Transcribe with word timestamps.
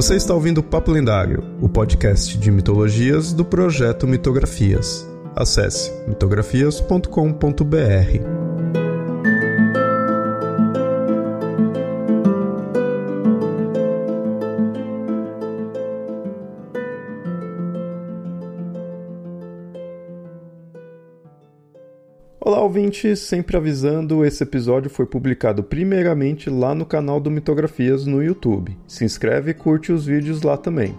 Você 0.00 0.16
está 0.16 0.32
ouvindo 0.32 0.62
Papo 0.62 0.90
Lendário, 0.90 1.44
o 1.60 1.68
podcast 1.68 2.38
de 2.38 2.50
mitologias 2.50 3.34
do 3.34 3.44
projeto 3.44 4.06
Mitografias. 4.06 5.06
Acesse 5.36 5.92
mitografias.com.br. 6.08 8.39
Sempre 23.16 23.56
avisando, 23.56 24.24
esse 24.24 24.42
episódio 24.42 24.90
foi 24.90 25.06
publicado 25.06 25.62
primeiramente 25.62 26.50
lá 26.50 26.74
no 26.74 26.84
canal 26.84 27.20
do 27.20 27.30
Mitografias 27.30 28.04
no 28.04 28.22
YouTube. 28.22 28.76
Se 28.86 29.04
inscreve 29.04 29.52
e 29.52 29.54
curte 29.54 29.92
os 29.92 30.04
vídeos 30.04 30.42
lá 30.42 30.56
também. 30.56 30.94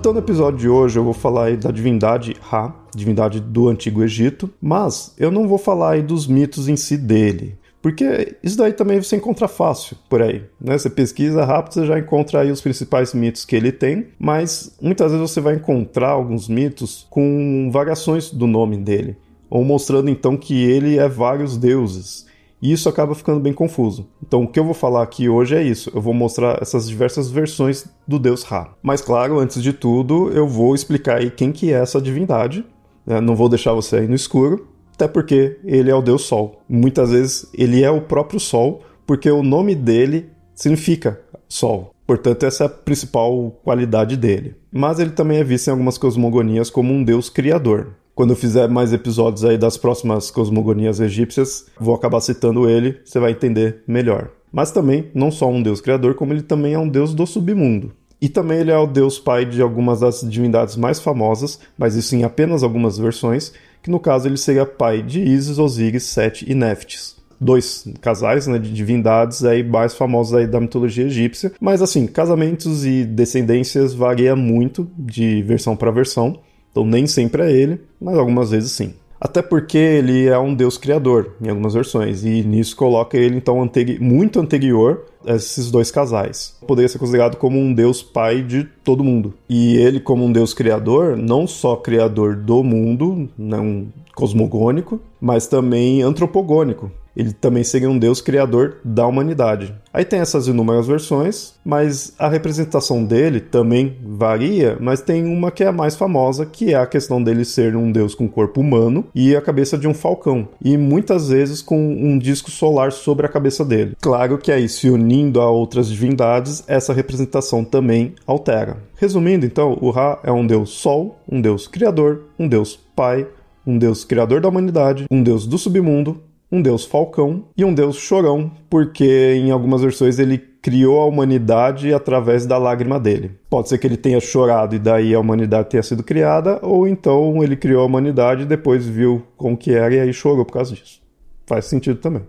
Então, 0.00 0.14
no 0.14 0.20
episódio 0.20 0.58
de 0.58 0.68
hoje, 0.68 0.98
eu 0.98 1.04
vou 1.04 1.12
falar 1.12 1.54
da 1.58 1.70
divindade 1.70 2.34
Ra, 2.40 2.74
divindade 2.94 3.38
do 3.38 3.68
Antigo 3.68 4.02
Egito, 4.02 4.48
mas 4.58 5.14
eu 5.18 5.30
não 5.30 5.46
vou 5.46 5.58
falar 5.58 6.00
dos 6.00 6.26
mitos 6.26 6.68
em 6.68 6.76
si 6.76 6.96
dele. 6.96 7.59
Porque 7.82 8.36
isso 8.42 8.58
daí 8.58 8.72
também 8.72 9.02
você 9.02 9.16
encontra 9.16 9.48
fácil 9.48 9.96
por 10.08 10.20
aí, 10.20 10.44
né? 10.60 10.76
Você 10.76 10.90
pesquisa 10.90 11.44
rápido, 11.44 11.74
você 11.74 11.86
já 11.86 11.98
encontra 11.98 12.40
aí 12.40 12.50
os 12.50 12.60
principais 12.60 13.14
mitos 13.14 13.44
que 13.44 13.56
ele 13.56 13.72
tem, 13.72 14.08
mas 14.18 14.76
muitas 14.80 15.12
vezes 15.12 15.30
você 15.30 15.40
vai 15.40 15.54
encontrar 15.54 16.10
alguns 16.10 16.46
mitos 16.46 17.06
com 17.08 17.70
variações 17.72 18.30
do 18.30 18.46
nome 18.46 18.76
dele, 18.76 19.16
ou 19.48 19.64
mostrando 19.64 20.10
então 20.10 20.36
que 20.36 20.62
ele 20.62 20.98
é 20.98 21.08
vários 21.08 21.56
deuses. 21.56 22.28
E 22.62 22.70
isso 22.70 22.90
acaba 22.90 23.14
ficando 23.14 23.40
bem 23.40 23.54
confuso. 23.54 24.06
Então, 24.22 24.42
o 24.42 24.46
que 24.48 24.60
eu 24.60 24.64
vou 24.64 24.74
falar 24.74 25.02
aqui 25.02 25.30
hoje 25.30 25.56
é 25.56 25.62
isso. 25.62 25.90
Eu 25.94 26.00
vou 26.02 26.12
mostrar 26.12 26.58
essas 26.60 26.86
diversas 26.86 27.30
versões 27.30 27.86
do 28.06 28.18
deus 28.18 28.42
Ra. 28.42 28.74
Mas, 28.82 29.00
claro, 29.00 29.38
antes 29.38 29.62
de 29.62 29.72
tudo, 29.72 30.30
eu 30.30 30.46
vou 30.46 30.74
explicar 30.74 31.20
aí 31.20 31.30
quem 31.30 31.52
que 31.52 31.72
é 31.72 31.76
essa 31.76 32.02
divindade. 32.02 32.62
Né? 33.06 33.18
Não 33.18 33.34
vou 33.34 33.48
deixar 33.48 33.72
você 33.72 33.96
aí 33.96 34.06
no 34.06 34.14
escuro 34.14 34.68
até 35.00 35.08
porque 35.08 35.58
ele 35.64 35.90
é 35.90 35.94
o 35.94 36.02
deus 36.02 36.22
Sol. 36.22 36.62
Muitas 36.68 37.10
vezes 37.10 37.48
ele 37.54 37.82
é 37.82 37.90
o 37.90 38.02
próprio 38.02 38.38
Sol, 38.38 38.82
porque 39.06 39.30
o 39.30 39.42
nome 39.42 39.74
dele 39.74 40.28
significa 40.54 41.18
Sol. 41.48 41.94
Portanto, 42.06 42.44
essa 42.44 42.64
é 42.64 42.66
a 42.66 42.70
principal 42.70 43.50
qualidade 43.64 44.16
dele. 44.16 44.56
Mas 44.70 44.98
ele 44.98 45.10
também 45.10 45.38
é 45.38 45.44
visto 45.44 45.68
em 45.68 45.70
algumas 45.70 45.96
cosmogonias 45.96 46.68
como 46.68 46.92
um 46.92 47.02
deus 47.02 47.30
criador. 47.30 47.94
Quando 48.14 48.30
eu 48.30 48.36
fizer 48.36 48.68
mais 48.68 48.92
episódios 48.92 49.44
aí 49.44 49.56
das 49.56 49.78
próximas 49.78 50.30
cosmogonias 50.30 51.00
egípcias, 51.00 51.66
vou 51.78 51.94
acabar 51.94 52.20
citando 52.20 52.68
ele, 52.68 53.00
você 53.04 53.18
vai 53.18 53.30
entender 53.30 53.82
melhor. 53.86 54.30
Mas 54.52 54.70
também, 54.70 55.10
não 55.14 55.30
só 55.30 55.48
um 55.48 55.62
deus 55.62 55.80
criador, 55.80 56.14
como 56.14 56.32
ele 56.32 56.42
também 56.42 56.74
é 56.74 56.78
um 56.78 56.88
deus 56.88 57.14
do 57.14 57.26
submundo. 57.26 57.92
E 58.20 58.28
também 58.28 58.58
ele 58.58 58.70
é 58.70 58.76
o 58.76 58.86
deus 58.86 59.18
pai 59.18 59.46
de 59.46 59.62
algumas 59.62 60.00
das 60.00 60.20
divindades 60.20 60.76
mais 60.76 61.00
famosas, 61.00 61.58
mas 61.78 61.94
isso 61.94 62.14
em 62.14 62.22
apenas 62.22 62.62
algumas 62.62 62.98
versões, 62.98 63.54
que 63.82 63.90
no 63.90 64.00
caso 64.00 64.28
ele 64.28 64.36
seria 64.36 64.66
pai 64.66 65.02
de 65.02 65.20
Isis, 65.20 65.58
Osíris, 65.58 66.04
Sete 66.04 66.50
e 66.50 66.54
Néftis. 66.54 67.16
Dois 67.40 67.86
casais 68.02 68.46
né, 68.46 68.58
de 68.58 68.70
divindades 68.70 69.44
aí 69.44 69.62
mais 69.62 69.94
famosos 69.94 70.34
aí 70.34 70.46
da 70.46 70.60
mitologia 70.60 71.06
egípcia. 71.06 71.52
Mas 71.58 71.80
assim, 71.80 72.06
casamentos 72.06 72.84
e 72.84 73.04
descendências 73.04 73.94
varia 73.94 74.36
muito 74.36 74.86
de 74.98 75.42
versão 75.42 75.74
para 75.74 75.90
versão. 75.90 76.38
Então 76.70 76.84
nem 76.84 77.06
sempre 77.06 77.42
é 77.42 77.50
ele, 77.50 77.80
mas 78.00 78.16
algumas 78.16 78.50
vezes 78.50 78.72
sim. 78.72 78.94
Até 79.20 79.42
porque 79.42 79.76
ele 79.76 80.26
é 80.26 80.38
um 80.38 80.54
deus 80.54 80.78
criador 80.78 81.32
em 81.42 81.50
algumas 81.50 81.74
versões, 81.74 82.24
e 82.24 82.42
nisso 82.42 82.74
coloca 82.74 83.18
ele 83.18 83.36
então 83.36 83.62
anteri 83.62 83.98
muito 83.98 84.40
anterior 84.40 85.04
a 85.26 85.34
esses 85.34 85.70
dois 85.70 85.90
casais. 85.90 86.56
Poderia 86.66 86.88
ser 86.88 86.98
considerado 86.98 87.36
como 87.36 87.58
um 87.58 87.74
deus 87.74 88.02
pai 88.02 88.40
de 88.42 88.64
todo 88.82 89.04
mundo. 89.04 89.34
E 89.48 89.76
ele, 89.76 90.00
como 90.00 90.24
um 90.24 90.32
deus 90.32 90.54
criador, 90.54 91.16
não 91.16 91.46
só 91.46 91.76
criador 91.76 92.34
do 92.34 92.64
mundo, 92.64 93.28
não 93.36 93.88
cosmogônico, 94.14 95.00
mas 95.20 95.46
também 95.46 96.02
antropogônico 96.02 96.90
ele 97.20 97.32
também 97.32 97.62
seria 97.62 97.90
um 97.90 97.98
deus 97.98 98.20
criador 98.20 98.78
da 98.84 99.06
humanidade. 99.06 99.74
Aí 99.92 100.04
tem 100.04 100.20
essas 100.20 100.46
inúmeras 100.46 100.86
versões, 100.86 101.54
mas 101.64 102.14
a 102.18 102.28
representação 102.28 103.04
dele 103.04 103.40
também 103.40 103.96
varia, 104.02 104.76
mas 104.80 105.02
tem 105.02 105.24
uma 105.24 105.50
que 105.50 105.64
é 105.64 105.66
a 105.66 105.72
mais 105.72 105.96
famosa, 105.96 106.46
que 106.46 106.72
é 106.72 106.76
a 106.76 106.86
questão 106.86 107.22
dele 107.22 107.44
ser 107.44 107.76
um 107.76 107.90
deus 107.92 108.14
com 108.14 108.28
corpo 108.28 108.60
humano 108.60 109.04
e 109.14 109.36
a 109.36 109.42
cabeça 109.42 109.76
de 109.76 109.86
um 109.86 109.94
falcão, 109.94 110.48
e 110.64 110.76
muitas 110.76 111.28
vezes 111.28 111.60
com 111.60 111.78
um 111.78 112.18
disco 112.18 112.50
solar 112.50 112.92
sobre 112.92 113.26
a 113.26 113.28
cabeça 113.28 113.64
dele. 113.64 113.96
Claro 114.00 114.38
que 114.38 114.52
aí, 114.52 114.68
se 114.68 114.88
unindo 114.88 115.40
a 115.40 115.50
outras 115.50 115.88
divindades, 115.88 116.64
essa 116.66 116.92
representação 116.92 117.64
também 117.64 118.14
altera. 118.26 118.78
Resumindo, 118.96 119.44
então, 119.44 119.76
o 119.80 119.90
Ra 119.90 120.18
é 120.22 120.32
um 120.32 120.46
deus 120.46 120.70
sol, 120.70 121.18
um 121.30 121.40
deus 121.40 121.66
criador, 121.66 122.22
um 122.38 122.46
deus 122.46 122.78
pai, 122.94 123.26
um 123.66 123.76
deus 123.76 124.04
criador 124.04 124.40
da 124.40 124.48
humanidade, 124.48 125.06
um 125.10 125.22
deus 125.22 125.46
do 125.46 125.58
submundo, 125.58 126.22
um 126.50 126.60
deus 126.60 126.84
falcão 126.84 127.44
e 127.56 127.64
um 127.64 127.72
deus 127.72 127.96
chorão, 127.96 128.50
porque 128.68 129.34
em 129.36 129.50
algumas 129.50 129.82
versões 129.82 130.18
ele 130.18 130.38
criou 130.38 131.00
a 131.00 131.06
humanidade 131.06 131.92
através 131.92 132.44
da 132.44 132.58
lágrima 132.58 132.98
dele. 132.98 133.32
Pode 133.48 133.68
ser 133.68 133.78
que 133.78 133.86
ele 133.86 133.96
tenha 133.96 134.20
chorado 134.20 134.74
e 134.74 134.78
daí 134.78 135.14
a 135.14 135.20
humanidade 135.20 135.68
tenha 135.70 135.82
sido 135.82 136.02
criada, 136.02 136.58
ou 136.62 136.86
então 136.86 137.42
ele 137.42 137.56
criou 137.56 137.82
a 137.82 137.86
humanidade 137.86 138.42
e 138.42 138.46
depois 138.46 138.86
viu 138.86 139.22
como 139.36 139.56
que 139.56 139.72
era 139.72 139.94
e 139.94 140.00
aí 140.00 140.12
chorou 140.12 140.44
por 140.44 140.52
causa 140.52 140.74
disso. 140.74 141.00
Faz 141.46 141.66
sentido 141.66 141.98
também. 141.98 142.22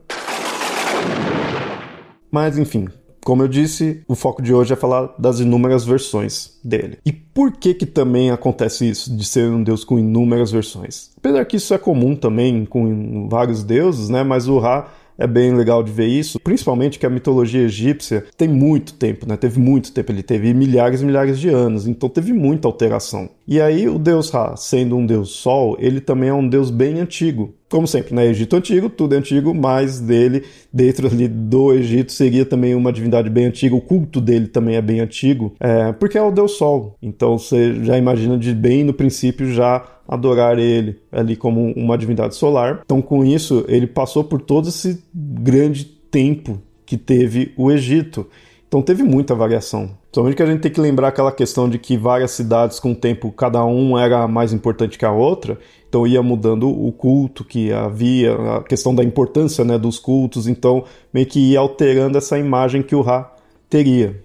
Mas 2.32 2.58
enfim, 2.58 2.88
como 3.24 3.44
eu 3.44 3.48
disse, 3.48 4.02
o 4.08 4.16
foco 4.16 4.42
de 4.42 4.54
hoje 4.54 4.74
é 4.74 4.76
falar 4.76 5.14
das 5.18 5.40
inúmeras 5.40 5.86
versões 5.86 6.58
dele. 6.64 6.98
E 7.06 7.12
por 7.12 7.52
que 7.52 7.74
que 7.74 7.86
também 7.86 8.32
acontece 8.32 8.90
isso, 8.90 9.16
de 9.16 9.24
ser 9.24 9.50
um 9.50 9.64
deus 9.64 9.84
com 9.84 10.00
inúmeras 10.00 10.52
versões? 10.52 11.12
Apesar 11.18 11.46
que 11.46 11.58
isso 11.58 11.74
é 11.74 11.78
comum 11.78 12.16
também 12.16 12.66
com 12.66 13.28
vários 13.30 13.64
deuses, 13.64 14.10
né? 14.10 14.24
Mas 14.24 14.48
o 14.48 14.58
Ra 14.58 14.90
é 15.18 15.28
bem 15.28 15.54
legal 15.54 15.84
de 15.84 15.92
ver 15.92 16.08
isso, 16.08 16.40
principalmente 16.40 16.98
que 16.98 17.06
a 17.06 17.10
mitologia 17.10 17.62
egípcia 17.62 18.26
tem 18.36 18.48
muito 18.48 18.94
tempo, 18.96 19.28
né? 19.28 19.38
Teve 19.38 19.60
muito 19.60 19.92
tempo, 19.92 20.12
ele 20.12 20.24
teve 20.24 20.52
milhares 20.54 21.02
e 21.02 21.06
milhares 21.06 21.40
de 21.40 21.48
anos, 21.48 21.88
então 21.88 22.10
teve 22.10 22.34
muita 22.34 22.68
alteração. 22.68 23.30
E 23.52 23.60
aí 23.60 23.90
o 23.90 24.00
deus 24.00 24.30
Ra, 24.30 24.56
sendo 24.56 24.96
um 24.96 25.06
deus 25.06 25.32
sol, 25.32 25.76
ele 25.78 26.00
também 26.00 26.30
é 26.30 26.34
um 26.34 26.48
deus 26.48 26.72
bem 26.72 27.02
antigo 27.02 27.54
como 27.72 27.88
sempre, 27.88 28.14
né? 28.14 28.26
Egito 28.28 28.56
antigo, 28.56 28.90
tudo 28.90 29.16
é 29.16 29.18
antigo, 29.18 29.56
mas 29.56 30.02
dele, 30.02 30.44
dentro 30.72 31.08
ali 31.08 31.28
do 31.28 31.74
Egito, 31.74 32.12
seria 32.12 32.46
também 32.46 32.76
uma 32.76 32.92
divindade 32.92 33.30
bem 33.30 33.46
antiga. 33.46 33.74
O 33.74 33.82
culto 33.82 34.20
dele 34.20 34.48
também 34.48 34.76
é 34.76 34.82
bem 34.82 35.00
antigo, 35.00 35.56
é, 35.58 35.94
porque 35.94 36.18
é 36.18 36.22
o 36.22 36.32
Deus 36.32 36.52
Sol. 36.52 36.98
Então 37.02 37.40
você 37.40 37.82
já 37.84 37.98
imagina 37.98 38.38
de 38.38 38.54
bem 38.54 38.84
no 38.84 38.94
princípio 38.94 39.54
já 39.54 39.86
adorar 40.06 40.60
ele 40.60 41.00
ali 41.12 41.38
como 41.38 41.72
uma 41.72 41.98
divindade 41.98 42.36
solar. 42.36 42.82
Então, 42.84 43.02
com 43.02 43.24
isso, 43.24 43.64
ele 43.70 43.88
passou 43.88 44.26
por 44.26 44.42
todo 44.42 44.68
esse 44.68 45.02
grande 45.14 45.86
tempo 45.86 46.62
que 46.86 46.98
teve 46.98 47.54
o 47.56 47.72
Egito. 47.72 48.28
Então 48.68 48.82
teve 48.82 49.02
muita 49.02 49.34
variação. 49.34 50.01
Somente 50.14 50.36
que 50.36 50.44
a 50.44 50.46
gente 50.46 50.60
tem 50.60 50.72
que 50.72 50.82
lembrar 50.82 51.08
aquela 51.08 51.32
questão 51.32 51.70
de 51.70 51.80
que 51.80 51.96
várias 51.98 52.32
cidades 52.32 52.82
com 52.82 52.92
o 52.92 52.96
tempo 52.96 53.32
cada 53.32 53.64
um 53.64 53.98
era 53.98 54.28
mais 54.28 54.52
importante 54.52 54.98
que 54.98 55.06
a 55.06 55.12
outra, 55.12 55.58
então 55.88 56.06
ia 56.06 56.22
mudando 56.22 56.70
o 56.70 56.92
culto 56.92 57.46
que 57.46 57.72
havia, 57.72 58.36
a 58.58 58.64
questão 58.64 58.94
da 58.94 59.06
importância 59.06 59.64
né, 59.64 59.78
dos 59.78 59.98
cultos, 59.98 60.48
então 60.48 60.84
meio 61.14 61.26
que 61.26 61.40
ia 61.52 61.60
alterando 61.62 62.18
essa 62.18 62.38
imagem 62.38 62.84
que 62.84 62.94
o 62.94 63.00
Ra 63.00 63.34
teria. 63.70 64.22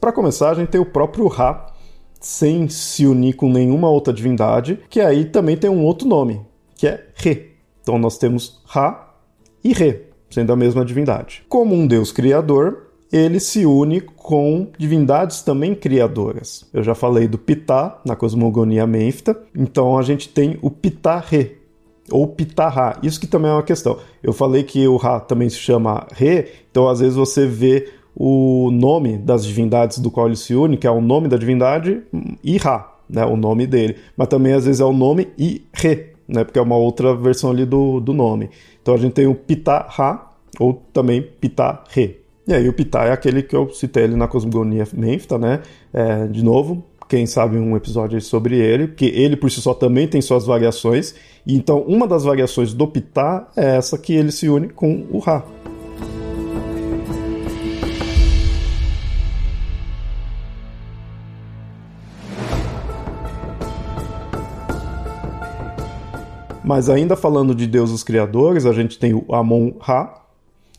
Para 0.00 0.12
começar, 0.12 0.50
a 0.50 0.54
gente 0.54 0.68
tem 0.68 0.80
o 0.80 0.86
próprio 0.86 1.26
Ra, 1.26 1.66
sem 2.20 2.68
se 2.68 3.04
unir 3.04 3.34
com 3.34 3.50
nenhuma 3.50 3.90
outra 3.90 4.14
divindade, 4.14 4.78
que 4.88 5.00
aí 5.00 5.24
também 5.24 5.56
tem 5.56 5.68
um 5.68 5.84
outro 5.84 6.06
nome, 6.06 6.40
que 6.76 6.86
é 6.86 7.04
Re. 7.16 7.50
Então 7.82 7.98
nós 7.98 8.16
temos 8.16 8.62
Ra 8.64 9.12
e 9.64 9.72
Re, 9.72 10.02
sendo 10.30 10.52
a 10.52 10.56
mesma 10.56 10.84
divindade. 10.84 11.44
Como 11.48 11.74
um 11.74 11.84
deus 11.84 12.12
criador, 12.12 12.85
ele 13.12 13.38
se 13.38 13.64
une 13.64 14.00
com 14.00 14.68
divindades 14.78 15.42
também 15.42 15.74
criadoras. 15.74 16.64
Eu 16.72 16.82
já 16.82 16.94
falei 16.94 17.28
do 17.28 17.38
Pitá 17.38 18.00
na 18.04 18.16
cosmogonia 18.16 18.86
mênfita, 18.86 19.38
então 19.54 19.96
a 19.96 20.02
gente 20.02 20.28
tem 20.28 20.58
o 20.60 20.70
Pitá-Re, 20.70 21.56
ou 22.10 22.26
Pitá-Ra. 22.26 22.98
Isso 23.02 23.20
que 23.20 23.26
também 23.26 23.50
é 23.50 23.54
uma 23.54 23.62
questão. 23.62 23.98
Eu 24.22 24.32
falei 24.32 24.62
que 24.62 24.86
o 24.86 24.96
Ra 24.96 25.20
também 25.20 25.48
se 25.48 25.58
chama 25.58 26.06
Re, 26.12 26.46
então 26.70 26.88
às 26.88 27.00
vezes 27.00 27.16
você 27.16 27.46
vê 27.46 27.88
o 28.14 28.70
nome 28.72 29.18
das 29.18 29.44
divindades 29.44 29.98
do 29.98 30.10
qual 30.10 30.26
ele 30.26 30.36
se 30.36 30.54
une, 30.54 30.76
que 30.76 30.86
é 30.86 30.90
o 30.90 31.00
nome 31.00 31.28
da 31.28 31.36
divindade, 31.36 32.02
e 32.42 32.56
Ra, 32.56 32.92
né, 33.08 33.24
o 33.24 33.36
nome 33.36 33.66
dele. 33.66 33.96
Mas 34.16 34.28
também 34.28 34.52
às 34.52 34.64
vezes 34.64 34.80
é 34.80 34.84
o 34.84 34.92
nome 34.92 35.28
e 35.38 35.64
Re, 35.72 36.12
né, 36.26 36.42
porque 36.42 36.58
é 36.58 36.62
uma 36.62 36.76
outra 36.76 37.14
versão 37.14 37.50
ali 37.50 37.64
do, 37.64 38.00
do 38.00 38.12
nome. 38.12 38.50
Então 38.82 38.94
a 38.94 38.96
gente 38.96 39.12
tem 39.12 39.26
o 39.26 39.34
Pitá-Ra, 39.34 40.32
ou 40.58 40.82
também 40.92 41.22
Pitá-Re. 41.22 42.25
E 42.48 42.54
aí 42.54 42.68
o 42.68 42.72
Pitá 42.72 43.06
é 43.06 43.12
aquele 43.12 43.42
que 43.42 43.56
eu 43.56 43.68
citei 43.70 44.04
ali 44.04 44.14
na 44.14 44.28
cosmogonia 44.28 44.86
mênfita, 44.94 45.36
né? 45.36 45.62
É, 45.92 46.28
de 46.28 46.44
novo, 46.44 46.84
quem 47.08 47.26
sabe 47.26 47.56
um 47.56 47.76
episódio 47.76 48.20
sobre 48.20 48.56
ele, 48.56 48.86
porque 48.86 49.06
ele 49.06 49.36
por 49.36 49.50
si 49.50 49.60
só 49.60 49.74
também 49.74 50.06
tem 50.06 50.20
suas 50.22 50.46
variações. 50.46 51.16
E 51.44 51.56
então 51.56 51.80
uma 51.82 52.06
das 52.06 52.22
variações 52.22 52.72
do 52.72 52.86
Ptah 52.86 53.48
é 53.56 53.76
essa 53.76 53.98
que 53.98 54.14
ele 54.14 54.30
se 54.30 54.48
une 54.48 54.68
com 54.68 55.08
o 55.10 55.18
Ra. 55.18 55.44
Mas 66.62 66.88
ainda 66.88 67.16
falando 67.16 67.56
de 67.56 67.66
deuses 67.66 68.04
criadores, 68.04 68.66
a 68.66 68.72
gente 68.72 69.00
tem 69.00 69.14
o 69.14 69.24
Amon-Ra 69.34 70.25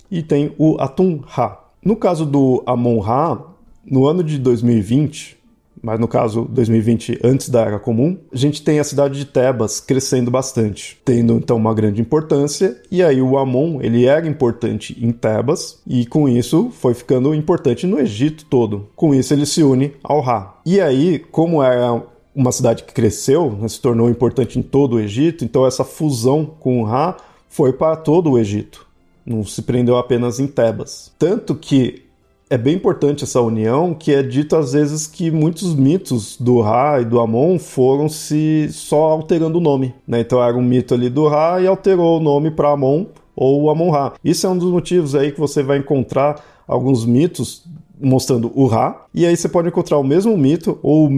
e 0.10 0.22
tem 0.22 0.54
o 0.58 0.78
Atum-Ra. 0.80 1.60
No 1.84 1.96
caso 1.96 2.26
do 2.26 2.64
Amon-Ra, 2.66 3.42
no 3.86 4.06
ano 4.06 4.24
de 4.24 4.38
2020, 4.38 5.38
mas 5.82 6.00
no 6.00 6.08
caso 6.08 6.46
2020 6.50 7.20
antes 7.24 7.50
da 7.50 7.62
Era 7.62 7.80
Comum, 7.80 8.18
a 8.32 8.36
gente 8.36 8.62
tem 8.62 8.80
a 8.80 8.84
cidade 8.84 9.18
de 9.18 9.26
Tebas 9.26 9.80
crescendo 9.80 10.32
bastante, 10.32 11.00
tendo 11.06 11.34
então 11.34 11.58
uma 11.58 11.74
grande 11.74 12.02
importância, 12.02 12.82
e 12.92 13.04
aí 13.04 13.22
o 13.22 13.38
Amon, 13.38 13.80
ele 13.82 14.06
era 14.06 14.28
importante 14.28 14.98
em 15.00 15.12
Tebas, 15.12 15.80
e 15.86 16.06
com 16.06 16.28
isso 16.28 16.72
foi 16.72 16.94
ficando 16.94 17.34
importante 17.34 17.86
no 17.86 18.00
Egito 18.00 18.46
todo. 18.46 18.88
Com 18.96 19.14
isso 19.14 19.34
ele 19.34 19.46
se 19.46 19.64
une 19.64 19.94
ao 20.04 20.22
Ra. 20.22 20.60
E 20.66 20.82
aí, 20.82 21.20
como 21.20 21.62
era 21.62 22.04
uma 22.36 22.52
cidade 22.52 22.84
que 22.84 22.94
cresceu, 22.94 23.52
né, 23.52 23.68
se 23.68 23.82
tornou 23.82 24.10
importante 24.10 24.60
em 24.60 24.62
todo 24.62 24.96
o 24.98 25.00
Egito, 25.00 25.44
então 25.44 25.66
essa 25.66 25.84
fusão 25.84 26.46
com 26.46 26.82
o 26.82 26.86
Ra 26.86 27.18
foi 27.50 27.74
para 27.74 27.96
todo 27.96 28.32
o 28.32 28.38
Egito. 28.38 28.87
Não 29.28 29.44
se 29.44 29.62
prendeu 29.62 29.98
apenas 29.98 30.40
em 30.40 30.48
Tebas. 30.48 31.12
Tanto 31.20 31.54
que 31.54 32.04
é 32.50 32.58
bem 32.58 32.76
importante 32.76 33.26
essa 33.26 33.42
união, 33.42 33.94
que 33.94 34.14
é 34.14 34.24
dito 34.24 34.56
às 34.56 34.72
vezes 34.72 35.06
que 35.06 35.30
muitos 35.30 35.76
mitos 35.76 36.38
do 36.40 36.62
Ra 36.62 37.02
e 37.02 37.06
do 37.06 37.20
Amon 37.20 37.60
foram 37.60 38.08
se 38.08 38.70
só 38.72 39.12
alterando 39.12 39.58
o 39.58 39.62
nome. 39.62 39.94
Né? 40.08 40.22
Então 40.22 40.42
era 40.42 40.56
um 40.56 40.62
mito 40.62 40.94
ali 40.94 41.10
do 41.10 41.28
Ra 41.28 41.60
e 41.60 41.68
alterou 41.68 42.18
o 42.18 42.24
nome 42.24 42.52
para 42.52 42.72
Amon 42.72 43.06
ou 43.36 43.70
Amon-Ra. 43.70 44.14
Isso 44.24 44.48
é 44.48 44.50
um 44.50 44.58
dos 44.58 44.72
motivos 44.72 45.14
aí 45.14 45.32
que 45.32 45.40
você 45.40 45.62
vai 45.62 45.78
encontrar 45.78 46.42
alguns 46.66 47.06
mitos 47.06 47.66
mostrando 48.00 48.52
o 48.56 48.68
Ra, 48.68 49.06
e 49.14 49.26
aí 49.26 49.36
você 49.36 49.50
pode 49.50 49.68
encontrar 49.68 49.98
o 49.98 50.04
mesmo 50.04 50.38
mito 50.38 50.78
ou 50.84 51.10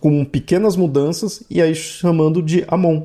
com 0.00 0.24
pequenas 0.24 0.76
mudanças 0.76 1.42
e 1.50 1.60
aí 1.60 1.74
chamando 1.74 2.42
de 2.42 2.64
Amon. 2.66 3.02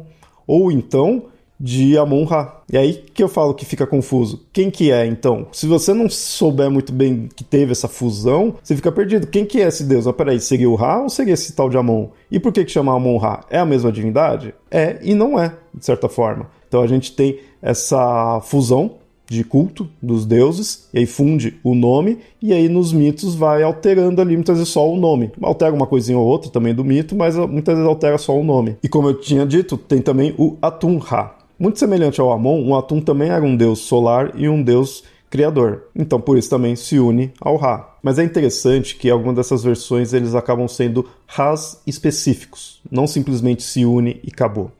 Ou 0.47 0.71
então 0.71 1.23
de 1.59 1.97
Amon-Ra. 1.97 2.61
E 2.71 2.77
aí 2.77 3.03
que 3.13 3.21
eu 3.21 3.27
falo 3.27 3.53
que 3.53 3.65
fica 3.65 3.85
confuso. 3.85 4.45
Quem 4.53 4.71
que 4.71 4.91
é, 4.91 5.05
então? 5.05 5.47
Se 5.51 5.67
você 5.67 5.93
não 5.93 6.09
souber 6.09 6.69
muito 6.69 6.93
bem 6.93 7.27
que 7.35 7.43
teve 7.43 7.71
essa 7.71 7.87
fusão, 7.87 8.55
você 8.63 8.75
fica 8.75 8.91
perdido. 8.91 9.27
Quem 9.27 9.45
que 9.45 9.61
é 9.61 9.67
esse 9.67 9.83
deus? 9.83 10.07
Ah, 10.07 10.13
peraí, 10.13 10.39
seria 10.39 10.69
o 10.69 10.75
Ra 10.75 11.01
ou 11.01 11.09
seria 11.09 11.33
esse 11.33 11.53
tal 11.53 11.69
de 11.69 11.77
Amon? 11.77 12.07
E 12.31 12.39
por 12.39 12.53
que 12.53 12.63
que 12.63 12.71
chama 12.71 12.95
Amon-Ra? 12.95 13.45
É 13.49 13.59
a 13.59 13.65
mesma 13.65 13.91
divindade? 13.91 14.53
É 14.71 14.99
e 15.01 15.13
não 15.13 15.39
é, 15.39 15.53
de 15.73 15.85
certa 15.85 16.07
forma. 16.07 16.47
Então 16.67 16.81
a 16.81 16.87
gente 16.87 17.11
tem 17.13 17.39
essa 17.61 18.39
fusão 18.41 18.99
de 19.29 19.43
culto 19.43 19.87
dos 20.01 20.25
deuses, 20.25 20.89
e 20.91 20.99
aí 20.99 21.05
funde 21.05 21.59
o 21.63 21.75
nome, 21.75 22.17
e 22.41 22.51
aí 22.51 22.67
nos 22.67 22.91
mitos 22.91 23.35
vai 23.35 23.61
alterando 23.61 24.19
ali 24.19 24.35
muitas 24.35 24.57
vezes 24.57 24.73
só 24.73 24.89
o 24.89 24.97
nome. 24.97 25.31
Altera 25.39 25.73
uma 25.73 25.85
coisinha 25.85 26.17
ou 26.17 26.25
outra 26.25 26.49
também 26.49 26.73
do 26.73 26.83
mito, 26.83 27.15
mas 27.15 27.35
muitas 27.35 27.75
vezes 27.75 27.87
altera 27.87 28.17
só 28.17 28.35
o 28.35 28.43
nome. 28.43 28.77
E 28.81 28.89
como 28.89 29.07
eu 29.07 29.13
tinha 29.13 29.45
dito, 29.45 29.77
tem 29.77 30.01
também 30.01 30.33
o 30.37 30.57
Atum-Ra. 30.61 31.35
Muito 31.59 31.77
semelhante 31.77 32.21
ao 32.21 32.31
Amon, 32.31 32.63
o 32.65 32.73
Atum 32.73 33.01
também 33.01 33.31
era 33.31 33.43
um 33.43 33.53
deus 33.53 33.79
solar 33.79 34.31
e 34.33 34.47
um 34.47 34.63
deus 34.63 35.03
criador. 35.29 35.89
Então 35.93 36.19
por 36.21 36.37
isso 36.37 36.49
também 36.49 36.73
se 36.73 36.97
une 36.97 37.33
ao 37.41 37.57
Ra. 37.57 37.97
Mas 38.01 38.17
é 38.17 38.23
interessante 38.23 38.95
que 38.95 39.09
algumas 39.09 39.35
dessas 39.35 39.61
versões 39.61 40.13
eles 40.13 40.35
acabam 40.35 40.69
sendo 40.69 41.05
Ras 41.27 41.81
específicos, 41.85 42.81
não 42.89 43.05
simplesmente 43.05 43.61
se 43.61 43.83
une 43.83 44.21
e 44.23 44.29
acabou. 44.31 44.71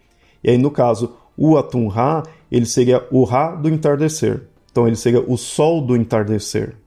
E 0.42 0.50
aí 0.50 0.58
no 0.58 0.72
caso, 0.72 1.16
o 1.38 1.58
Atum-Ra, 1.58 2.24
ele 2.50 2.66
seria 2.66 3.06
o 3.12 3.26
Ra 3.26 3.56
do 3.56 3.68
entardecer. 3.68 4.44
Então 4.72 4.88
ele 4.88 4.96
seria 4.96 5.20
o 5.20 5.38
sol 5.38 5.82
do 5.82 5.98
entardecer. 5.98 6.78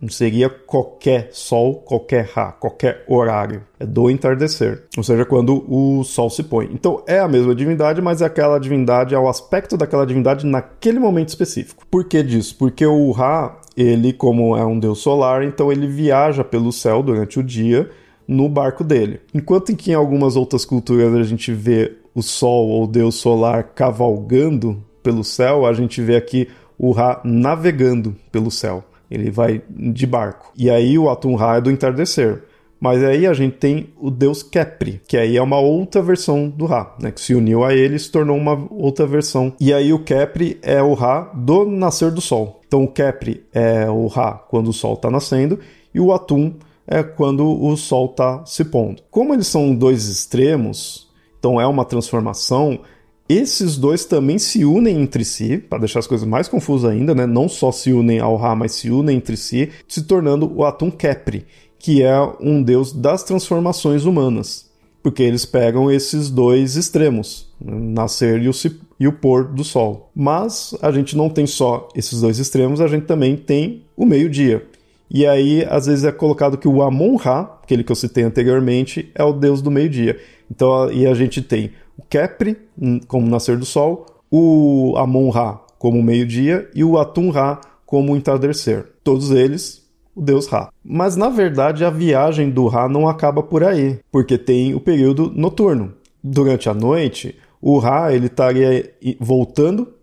Não 0.00 0.08
seria 0.10 0.50
qualquer 0.50 1.30
sol, 1.32 1.76
qualquer 1.76 2.26
Ra, 2.26 2.52
qualquer 2.52 3.04
horário. 3.08 3.62
É 3.80 3.86
do 3.86 4.10
entardecer. 4.10 4.84
Ou 4.96 5.02
seja, 5.02 5.24
quando 5.24 5.64
o 5.68 6.04
sol 6.04 6.28
se 6.28 6.42
põe. 6.42 6.68
Então 6.72 7.02
é 7.06 7.18
a 7.18 7.28
mesma 7.28 7.54
divindade, 7.54 8.02
mas 8.02 8.20
é 8.20 8.26
aquela 8.26 8.58
divindade, 8.58 9.14
é 9.14 9.18
o 9.18 9.28
aspecto 9.28 9.76
daquela 9.76 10.06
divindade 10.06 10.44
naquele 10.44 10.98
momento 10.98 11.30
específico. 11.30 11.86
Por 11.90 12.04
que 12.04 12.22
disso? 12.22 12.56
Porque 12.58 12.84
o 12.84 13.10
Ra, 13.10 13.58
ele, 13.76 14.12
como 14.12 14.56
é 14.56 14.64
um 14.64 14.78
deus 14.78 14.98
solar, 14.98 15.42
então 15.42 15.72
ele 15.72 15.86
viaja 15.86 16.44
pelo 16.44 16.72
céu 16.72 17.02
durante 17.02 17.38
o 17.38 17.42
dia 17.42 17.90
no 18.26 18.48
barco 18.48 18.82
dele. 18.82 19.20
Enquanto 19.32 19.74
que 19.74 19.92
em 19.92 19.94
algumas 19.94 20.36
outras 20.36 20.64
culturas 20.64 21.14
a 21.14 21.22
gente 21.22 21.52
vê 21.52 21.96
o 22.14 22.22
Sol 22.22 22.68
ou 22.68 22.86
Deus 22.86 23.14
solar 23.16 23.62
cavalgando 23.74 24.82
pelo 25.02 25.22
céu, 25.22 25.66
a 25.66 25.72
gente 25.72 26.00
vê 26.00 26.16
aqui 26.16 26.48
o 26.78 26.90
Ra 26.90 27.20
navegando 27.24 28.16
pelo 28.32 28.50
céu. 28.50 28.84
Ele 29.10 29.30
vai 29.30 29.62
de 29.68 30.06
barco. 30.06 30.52
E 30.56 30.70
aí 30.70 30.98
o 30.98 31.08
Atum 31.08 31.34
Ra 31.34 31.56
é 31.56 31.60
do 31.60 31.70
entardecer. 31.70 32.42
Mas 32.78 33.02
aí 33.02 33.26
a 33.26 33.32
gente 33.32 33.56
tem 33.56 33.88
o 33.98 34.10
deus 34.10 34.42
Kepri, 34.42 35.00
que 35.08 35.16
aí 35.16 35.36
é 35.36 35.42
uma 35.42 35.58
outra 35.58 36.02
versão 36.02 36.48
do 36.48 36.66
Ra, 36.66 36.94
né? 37.00 37.10
Que 37.10 37.20
se 37.20 37.34
uniu 37.34 37.64
a 37.64 37.74
ele 37.74 37.96
e 37.96 37.98
se 37.98 38.10
tornou 38.10 38.36
uma 38.36 38.66
outra 38.70 39.06
versão. 39.06 39.54
E 39.58 39.72
aí 39.72 39.92
o 39.92 40.04
Kepri 40.04 40.58
é 40.62 40.82
o 40.82 40.92
Ra 40.92 41.30
do 41.34 41.64
nascer 41.64 42.10
do 42.10 42.20
sol. 42.20 42.60
Então 42.66 42.84
o 42.84 42.88
Kepri 42.88 43.44
é 43.52 43.88
o 43.88 44.06
Ra 44.08 44.32
quando 44.32 44.68
o 44.68 44.74
sol 44.74 44.94
está 44.94 45.10
nascendo 45.10 45.58
e 45.94 46.00
o 46.00 46.12
Atum 46.12 46.54
é 46.86 47.02
quando 47.02 47.46
o 47.46 47.76
sol 47.76 48.06
está 48.06 48.44
se 48.44 48.64
pondo. 48.64 49.02
Como 49.10 49.32
eles 49.32 49.46
são 49.46 49.74
dois 49.74 50.08
extremos, 50.08 51.08
então 51.38 51.60
é 51.60 51.66
uma 51.66 51.84
transformação. 51.84 52.80
Esses 53.28 53.76
dois 53.76 54.04
também 54.04 54.38
se 54.38 54.64
unem 54.64 55.00
entre 55.00 55.24
si, 55.24 55.58
para 55.58 55.80
deixar 55.80 55.98
as 55.98 56.06
coisas 56.06 56.26
mais 56.26 56.46
confusas 56.46 56.90
ainda, 56.90 57.12
né? 57.12 57.26
Não 57.26 57.48
só 57.48 57.72
se 57.72 57.92
unem 57.92 58.20
ao 58.20 58.36
Ra, 58.36 58.54
mas 58.54 58.72
se 58.72 58.90
unem 58.90 59.16
entre 59.16 59.36
si, 59.36 59.70
se 59.88 60.02
tornando 60.02 60.52
o 60.54 60.64
Atum 60.64 60.90
Kepri, 60.90 61.44
que 61.78 62.02
é 62.02 62.16
um 62.40 62.62
deus 62.62 62.92
das 62.92 63.24
transformações 63.24 64.04
humanas. 64.04 64.66
Porque 65.02 65.22
eles 65.22 65.44
pegam 65.44 65.90
esses 65.90 66.30
dois 66.30 66.76
extremos, 66.76 67.48
né? 67.60 67.76
nascer 67.78 68.42
e 68.42 68.48
o, 68.48 68.52
e 68.98 69.08
o 69.08 69.12
pôr 69.12 69.44
do 69.44 69.64
sol. 69.64 70.10
Mas 70.14 70.74
a 70.80 70.92
gente 70.92 71.16
não 71.16 71.28
tem 71.28 71.46
só 71.46 71.88
esses 71.94 72.20
dois 72.20 72.38
extremos, 72.38 72.80
a 72.80 72.86
gente 72.86 73.06
também 73.06 73.36
tem 73.36 73.84
o 73.96 74.04
meio-dia. 74.04 74.64
E 75.10 75.24
aí, 75.26 75.64
às 75.68 75.86
vezes, 75.86 76.04
é 76.04 76.10
colocado 76.10 76.58
que 76.58 76.66
o 76.66 76.82
Amon-Ra, 76.82 77.58
aquele 77.62 77.84
que 77.84 77.92
eu 77.92 77.96
citei 77.96 78.24
anteriormente, 78.24 79.10
é 79.14 79.22
o 79.22 79.32
deus 79.32 79.62
do 79.62 79.70
meio-dia. 79.70 80.18
Então, 80.50 80.90
e 80.90 81.06
a 81.06 81.14
gente 81.14 81.40
tem 81.40 81.70
o 81.96 82.02
Kepri, 82.02 82.56
hum, 82.80 83.00
como 83.06 83.28
nascer 83.28 83.56
do 83.56 83.64
sol, 83.64 84.06
o 84.30 84.94
Amon-Ra 84.96 85.60
como 85.78 86.02
meio-dia 86.02 86.68
e 86.74 86.82
o 86.82 86.98
Atum-Ra 86.98 87.60
como 87.84 88.16
entardecer. 88.16 88.86
Todos 89.04 89.30
eles, 89.30 89.86
o 90.14 90.20
deus 90.20 90.46
Ra. 90.46 90.70
Mas 90.84 91.16
na 91.16 91.28
verdade 91.28 91.84
a 91.84 91.90
viagem 91.90 92.50
do 92.50 92.66
Ra 92.66 92.88
não 92.88 93.08
acaba 93.08 93.42
por 93.42 93.62
aí, 93.62 94.00
porque 94.10 94.36
tem 94.38 94.74
o 94.74 94.80
período 94.80 95.30
noturno. 95.34 95.92
Durante 96.22 96.68
a 96.68 96.74
noite, 96.74 97.38
o 97.60 97.78
Ra 97.78 98.12
ele 98.12 98.26
estaria 98.26 98.92
voltando, 99.20 99.94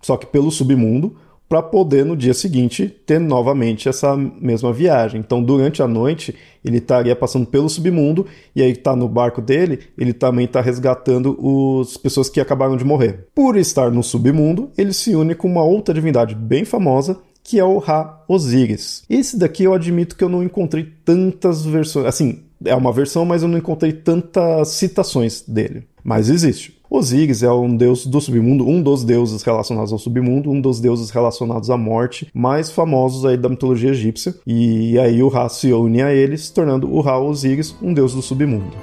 só 0.00 0.16
que 0.16 0.26
pelo 0.26 0.50
submundo, 0.50 1.16
para 1.48 1.62
poder 1.62 2.04
no 2.04 2.16
dia 2.16 2.34
seguinte 2.34 2.88
ter 3.06 3.20
novamente 3.20 3.88
essa 3.88 4.16
mesma 4.16 4.72
viagem. 4.72 5.20
Então, 5.20 5.42
durante 5.42 5.82
a 5.82 5.86
noite, 5.86 6.34
ele 6.64 6.78
estaria 6.78 7.14
passando 7.14 7.46
pelo 7.46 7.68
submundo 7.68 8.26
e 8.54 8.62
aí 8.62 8.72
está 8.72 8.96
no 8.96 9.08
barco 9.08 9.40
dele, 9.40 9.80
ele 9.96 10.12
também 10.12 10.44
está 10.44 10.60
resgatando 10.60 11.38
as 11.80 11.96
pessoas 11.96 12.28
que 12.28 12.40
acabaram 12.40 12.76
de 12.76 12.84
morrer. 12.84 13.26
Por 13.34 13.56
estar 13.56 13.90
no 13.90 14.02
submundo, 14.02 14.70
ele 14.76 14.92
se 14.92 15.14
une 15.14 15.34
com 15.34 15.48
uma 15.48 15.62
outra 15.62 15.94
divindade 15.94 16.34
bem 16.34 16.64
famosa 16.64 17.18
que 17.48 17.60
é 17.60 17.64
o 17.64 17.78
Ra 17.78 18.24
Osiris. 18.26 19.04
Esse 19.08 19.38
daqui 19.38 19.62
eu 19.62 19.72
admito 19.72 20.16
que 20.16 20.24
eu 20.24 20.28
não 20.28 20.42
encontrei 20.42 20.92
tantas 21.04 21.64
versões, 21.64 22.06
assim, 22.06 22.42
é 22.64 22.74
uma 22.74 22.92
versão, 22.92 23.24
mas 23.24 23.42
eu 23.42 23.48
não 23.48 23.58
encontrei 23.58 23.92
tantas 23.92 24.68
citações 24.70 25.42
dele. 25.46 25.86
Mas 26.02 26.28
existe. 26.28 26.75
Osíris 26.88 27.42
é 27.42 27.50
um 27.50 27.76
deus 27.76 28.06
do 28.06 28.20
submundo, 28.20 28.66
um 28.66 28.80
dos 28.80 29.02
deuses 29.02 29.42
relacionados 29.42 29.92
ao 29.92 29.98
submundo, 29.98 30.50
um 30.50 30.60
dos 30.60 30.80
deuses 30.80 31.10
relacionados 31.10 31.68
à 31.68 31.76
morte, 31.76 32.28
mais 32.32 32.70
famosos 32.70 33.24
aí 33.24 33.36
da 33.36 33.48
mitologia 33.48 33.90
egípcia. 33.90 34.34
E 34.46 34.96
aí 34.98 35.20
o 35.20 35.28
Ra 35.28 35.48
se 35.48 35.72
une 35.72 36.00
a 36.00 36.14
ele, 36.14 36.38
se 36.38 36.52
tornando 36.52 36.88
o 36.92 37.00
Ra 37.00 37.18
Osíris, 37.18 37.74
um 37.82 37.92
deus 37.92 38.14
do 38.14 38.22
submundo. 38.22 38.76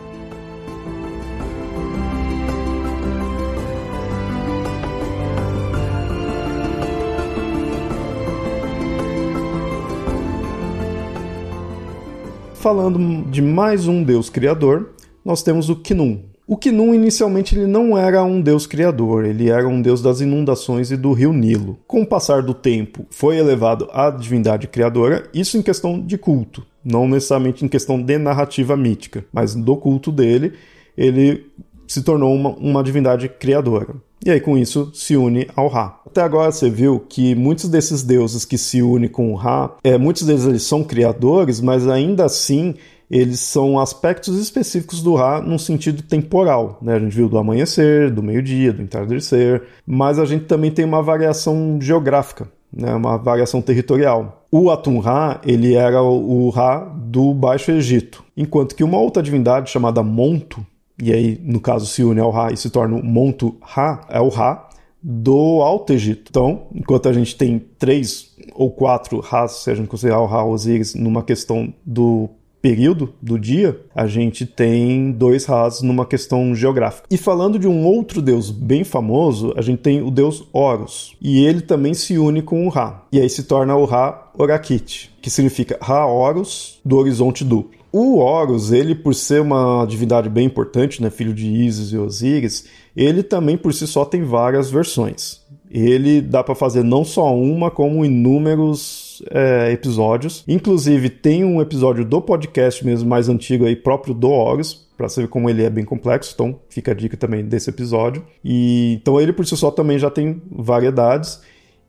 Falando 12.54 13.30
de 13.30 13.42
mais 13.42 13.88
um 13.88 14.04
deus 14.04 14.30
criador, 14.30 14.92
nós 15.24 15.44
temos 15.44 15.70
o 15.70 15.76
Kinum, 15.76 16.22
o 16.46 16.58
Kinum 16.58 16.94
inicialmente 16.94 17.56
ele 17.56 17.68
não 17.68 17.98
era 17.98 18.24
um 18.24 18.42
deus 18.42 18.68
criador, 18.68 19.26
ele 19.26 19.50
era 19.50 19.68
um 19.68 19.82
deus 19.82 20.02
das 20.02 20.20
inundações 20.20 20.92
e 20.92 20.98
do 20.98 21.14
rio 21.14 21.32
Nilo. 21.32 21.78
Com 21.88 22.02
o 22.02 22.08
passar 22.08 22.42
do 22.42 22.54
tempo, 22.54 23.06
foi 23.10 23.38
elevado 23.38 23.88
à 23.94 24.10
divindade 24.10 24.68
criadora, 24.68 25.30
isso 25.34 25.58
em 25.58 25.62
questão 25.62 26.00
de 26.00 26.18
culto. 26.18 26.66
não 26.84 27.08
necessariamente 27.08 27.64
em 27.64 27.70
questão 27.70 28.02
de 28.02 28.18
narrativa 28.18 28.76
mítica, 28.76 29.24
mas 29.32 29.56
do 29.56 29.78
culto 29.78 30.12
dele, 30.12 30.54
ele 30.98 31.46
se 31.88 32.02
tornou 32.02 32.34
uma, 32.36 32.50
uma 32.50 32.84
divindade 32.84 33.30
criadora. 33.30 33.96
E 34.26 34.32
aí, 34.32 34.40
com 34.40 34.58
isso, 34.58 34.90
se 34.94 35.18
une 35.18 35.48
ao 35.56 35.68
Ra. 35.68 36.00
Até 36.06 36.22
agora 36.22 36.52
você 36.52 36.70
viu 36.70 37.00
que 37.00 37.36
muitos 37.36 37.68
desses 37.68 38.04
deuses 38.04 38.46
que 38.46 38.58
se 38.58 38.82
unem 38.82 39.10
com 39.10 39.32
o 39.32 39.36
Ra, 39.36 39.76
é, 39.84 39.98
muitos 39.98 40.24
deles 40.24 40.46
eles 40.46 40.64
são 40.64 40.84
criadores, 40.84 41.60
mas 41.60 41.88
ainda 41.88 42.26
assim 42.26 42.76
eles 43.14 43.42
são 43.42 43.78
aspectos 43.78 44.40
específicos 44.40 45.04
do 45.04 45.14
Ra 45.14 45.40
num 45.40 45.60
sentido 45.60 46.02
temporal. 46.02 46.80
Né? 46.82 46.96
A 46.96 47.00
gente 47.00 47.16
viu 47.16 47.30
do 47.30 47.38
amanhecer, 47.38 48.10
do 48.10 48.24
meio-dia, 48.24 48.74
do 48.74 48.82
entardecer, 48.82 49.62
mas 49.86 50.18
a 50.18 50.26
gente 50.26 50.46
também 50.46 50.72
tem 50.72 50.84
uma 50.84 51.04
variação 51.04 51.78
geográfica, 51.80 52.50
né? 52.76 52.92
uma 52.96 53.16
variação 53.20 53.62
territorial. 53.62 54.48
O 54.52 54.72
Atum-Ra, 54.72 55.40
ele 55.46 55.76
era 55.76 56.02
o 56.02 56.50
Ra 56.50 56.80
do 56.80 57.36
Baixo 57.36 57.70
Egito, 57.70 58.24
enquanto 58.36 58.76
que 58.76 58.84
uma 58.84 58.98
outra 58.98 59.22
divindade 59.22 59.70
chamada 59.70 60.02
Monto, 60.02 60.66
e 61.00 61.14
aí, 61.14 61.40
no 61.44 61.60
caso, 61.60 61.86
se 61.86 62.04
une 62.04 62.20
ao 62.20 62.32
Ra 62.32 62.52
e 62.52 62.58
se 62.58 62.72
torna 62.72 62.96
o 62.96 63.04
Monto 63.04 63.56
Ra, 63.62 64.08
é 64.10 64.20
o 64.20 64.30
Ra 64.30 64.70
do 65.04 65.62
Alto 65.62 65.94
Egito. 65.94 66.30
Então, 66.30 66.68
enquanto 66.74 67.10
a 67.10 67.14
gente 67.14 67.36
tem 67.36 67.60
três 67.78 68.34
ou 68.56 68.72
quatro 68.72 69.20
Ras, 69.20 69.64
se 69.64 69.70
a 69.70 69.76
gente 69.76 69.88
considerar 69.88 70.22
o 70.22 70.26
Ra 70.26 70.44
Osíris 70.46 70.96
numa 70.96 71.22
questão 71.22 71.74
do 71.86 72.30
período 72.64 73.14
do 73.22 73.38
dia, 73.38 73.82
a 73.94 74.08
gente 74.08 74.46
tem 74.46 75.12
dois 75.12 75.44
Ras 75.44 75.82
numa 75.82 76.06
questão 76.06 76.56
geográfica. 76.56 77.06
E 77.12 77.18
falando 77.18 77.60
de 77.60 77.68
um 77.68 77.86
outro 77.86 78.22
deus 78.22 78.50
bem 78.50 78.86
famoso, 78.86 79.54
a 79.58 79.62
gente 79.62 79.82
tem 79.82 80.02
o 80.02 80.10
deus 80.10 80.48
Horus. 80.54 81.14
E 81.22 81.46
ele 81.46 81.60
também 81.60 81.94
se 81.94 82.18
une 82.18 82.42
com 82.42 82.66
o 82.66 82.70
Ra. 82.70 83.06
E 83.12 83.20
aí 83.20 83.30
se 83.30 83.44
torna 83.44 83.76
o 83.76 83.84
Ra 83.84 84.32
Orakit, 84.38 85.12
que 85.22 85.30
significa 85.30 85.78
Ra 85.82 86.06
Horus 86.06 86.80
do 86.86 86.96
horizonte 86.96 87.44
duplo. 87.44 87.84
O 87.92 88.18
Horus, 88.20 88.72
ele 88.72 88.96
por 88.96 89.14
ser 89.14 89.42
uma 89.42 89.86
divindade 89.86 90.30
bem 90.30 90.46
importante, 90.46 91.02
né, 91.02 91.10
filho 91.10 91.34
de 91.34 91.46
Isis 91.46 91.92
e 91.92 91.98
Osíris, 91.98 92.66
ele 92.96 93.22
também 93.22 93.58
por 93.58 93.74
si 93.74 93.86
só 93.86 94.06
tem 94.06 94.24
várias 94.24 94.72
versões. 94.72 95.43
Ele 95.74 96.22
dá 96.22 96.44
para 96.44 96.54
fazer 96.54 96.84
não 96.84 97.04
só 97.04 97.36
uma, 97.36 97.72
como 97.72 98.06
inúmeros 98.06 99.24
é, 99.32 99.72
episódios. 99.72 100.44
Inclusive 100.48 101.10
tem 101.10 101.44
um 101.44 101.60
episódio 101.60 102.06
do 102.06 102.22
podcast 102.22 102.86
mesmo 102.86 103.10
mais 103.10 103.28
antigo 103.28 103.66
aí 103.66 103.76
próprio 103.76 104.14
do 104.14 104.30
Horus, 104.30 104.86
para 104.96 105.08
ver 105.08 105.28
como 105.28 105.50
ele 105.50 105.64
é 105.64 105.72
bem 105.72 105.84
complexo. 105.84 106.32
Então 106.36 106.60
fica 106.70 106.92
a 106.92 106.94
dica 106.94 107.18
também 107.18 107.44
desse 107.44 107.72
episódio. 107.72 108.24
E 108.46 109.00
então 109.02 109.20
ele 109.20 109.34
por 109.34 109.48
si 109.48 109.58
só 109.58 109.72
também 109.72 109.98
já 109.98 110.12
tem 110.12 110.40
variedades. 110.52 111.42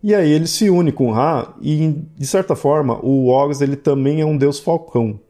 E 0.03 0.15
aí 0.15 0.33
ele 0.33 0.47
se 0.47 0.71
une 0.71 0.91
com 0.91 1.11
Ra 1.11 1.55
e 1.61 1.95
de 2.17 2.27
certa 2.27 2.57
forma 2.57 2.99
o 3.05 3.27
Horus 3.27 3.61
ele 3.61 3.77
também 3.77 4.23
é 4.23 4.25
um 4.25 4.37
deus 4.37 4.59
falcão. 4.59 5.21